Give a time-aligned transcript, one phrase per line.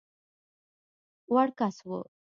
[1.33, 1.99] وړ کس وو.